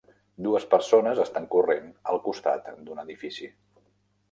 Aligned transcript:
Dues 0.45 0.63
persones 0.71 1.21
estan 1.25 1.45
corrent 1.57 1.93
al 2.15 2.23
costat 2.25 2.73
d'un 2.89 3.05
edifici. 3.07 3.53